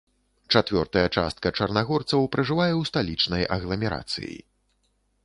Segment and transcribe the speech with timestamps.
[0.53, 4.35] Чацвёртая частка чарнагорцаў пражывае ў сталічнай агламерацыі.